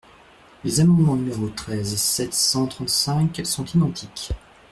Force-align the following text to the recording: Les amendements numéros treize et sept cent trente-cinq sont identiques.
Les 0.63 0.79
amendements 0.79 1.15
numéros 1.15 1.49
treize 1.49 1.93
et 1.93 1.97
sept 1.97 2.33
cent 2.33 2.65
trente-cinq 2.65 3.39
sont 3.45 3.65
identiques. 3.65 4.31